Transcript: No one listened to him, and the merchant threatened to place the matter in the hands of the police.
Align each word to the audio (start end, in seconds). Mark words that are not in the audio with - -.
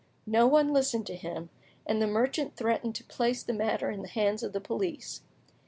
No 0.25 0.47
one 0.47 0.73
listened 0.73 1.05
to 1.05 1.15
him, 1.15 1.51
and 1.85 2.01
the 2.01 2.07
merchant 2.07 2.55
threatened 2.55 2.95
to 2.95 3.03
place 3.03 3.43
the 3.43 3.53
matter 3.53 3.91
in 3.91 4.01
the 4.01 4.07
hands 4.07 4.41
of 4.41 4.51
the 4.51 4.59
police. 4.59 5.21